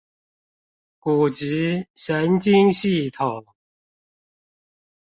[0.97, 3.45] 骨質、神經系統